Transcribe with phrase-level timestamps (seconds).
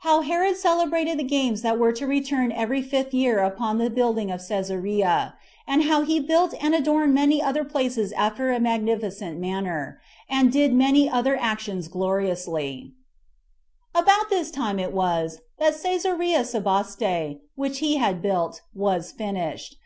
[0.00, 4.30] How Herod Celebrated The Games That Were To Return Every Fifth Year Upon The Building
[4.30, 5.32] Of Cæsarea;
[5.66, 9.98] And How He Built And Adorned Many Other Places After A Magnificent Manner;
[10.28, 12.92] And Did Many Other Actions Gloriously
[13.92, 14.02] 1.
[14.04, 19.76] About this time it was that Cæsarea Sebaste, which he had built, was finished.